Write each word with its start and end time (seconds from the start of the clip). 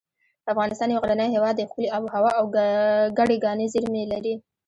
افغانستان 0.51 0.89
یو 0.89 1.03
غرنی 1.03 1.27
هیواد 1.35 1.55
دی 1.57 1.65
ښکلي 1.69 1.87
اب 1.97 2.03
هوا 2.15 2.31
او 2.39 2.45
ګڼې 3.17 3.37
کاني 3.43 3.65
زیر 3.73 3.85
مې 3.93 4.03
لري 4.11 4.35